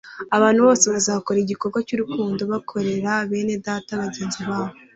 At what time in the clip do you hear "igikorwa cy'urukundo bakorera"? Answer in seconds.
1.41-3.11